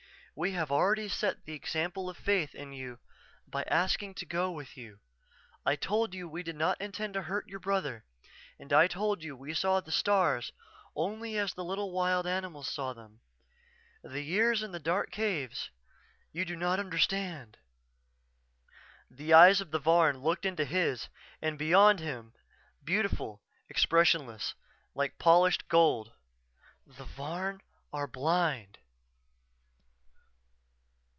We 0.33 0.53
have 0.53 0.71
already 0.71 1.07
set 1.07 1.43
the 1.45 1.53
example 1.53 2.09
of 2.09 2.17
faith 2.17 2.55
in 2.55 2.71
you 2.73 2.97
by 3.47 3.61
asking 3.63 4.15
to 4.15 4.25
go 4.25 4.49
with 4.49 4.75
you. 4.77 4.99
I 5.67 5.75
told 5.75 6.15
you 6.15 6.27
we 6.27 6.41
did 6.41 6.55
not 6.55 6.79
intend 6.81 7.13
to 7.13 7.23
hurt 7.23 7.47
your 7.49 7.59
brother 7.59 8.05
and 8.57 8.71
I 8.73 8.87
told 8.87 9.21
you 9.23 9.35
we 9.35 9.53
saw 9.53 9.81
the 9.81 9.91
stars 9.91 10.51
only 10.95 11.37
as 11.37 11.53
the 11.53 11.65
little 11.65 11.91
wild 11.91 12.25
animals 12.25 12.69
saw 12.69 12.93
them. 12.93 13.19
The 14.03 14.21
years 14.23 14.63
in 14.63 14.71
the 14.71 14.79
dark 14.79 15.11
caves 15.11 15.69
you 16.31 16.43
do 16.45 16.55
not 16.55 16.79
understand_" 16.79 17.57
The 19.15 19.33
eyes 19.33 19.59
of 19.61 19.69
the 19.71 19.79
Varn 19.79 20.19
looked 20.21 20.45
into 20.45 20.65
his 20.65 21.09
and 21.41 21.59
beyond 21.59 21.99
him; 21.99 22.33
beautiful, 22.83 23.41
expressionless, 23.69 24.55
like 24.95 25.19
polished 25.19 25.67
gold. 25.67 26.13
"_The 26.89 27.05
Varn 27.05 27.61
are 27.93 28.07
blind. 28.07 28.77